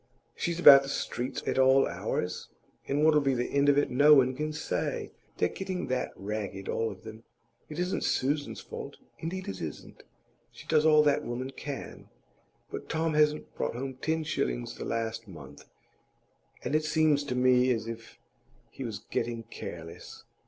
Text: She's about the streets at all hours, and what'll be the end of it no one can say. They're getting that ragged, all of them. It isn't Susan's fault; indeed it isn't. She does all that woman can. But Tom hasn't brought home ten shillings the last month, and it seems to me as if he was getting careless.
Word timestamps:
She's 0.35 0.59
about 0.59 0.81
the 0.81 0.89
streets 0.89 1.43
at 1.45 1.59
all 1.59 1.85
hours, 1.87 2.49
and 2.87 3.05
what'll 3.05 3.21
be 3.21 3.35
the 3.35 3.51
end 3.51 3.69
of 3.69 3.77
it 3.77 3.91
no 3.91 4.15
one 4.15 4.33
can 4.35 4.51
say. 4.51 5.11
They're 5.37 5.47
getting 5.47 5.85
that 5.89 6.09
ragged, 6.15 6.67
all 6.67 6.89
of 6.89 7.03
them. 7.03 7.21
It 7.69 7.77
isn't 7.77 8.03
Susan's 8.03 8.61
fault; 8.61 8.97
indeed 9.19 9.47
it 9.47 9.61
isn't. 9.61 10.01
She 10.51 10.65
does 10.65 10.87
all 10.87 11.03
that 11.03 11.23
woman 11.23 11.51
can. 11.51 12.09
But 12.71 12.89
Tom 12.89 13.13
hasn't 13.13 13.53
brought 13.53 13.75
home 13.75 13.93
ten 13.93 14.23
shillings 14.23 14.73
the 14.75 14.85
last 14.85 15.27
month, 15.27 15.65
and 16.63 16.73
it 16.73 16.83
seems 16.85 17.23
to 17.25 17.35
me 17.35 17.69
as 17.69 17.87
if 17.87 18.17
he 18.71 18.83
was 18.83 19.05
getting 19.11 19.43
careless. 19.43 20.23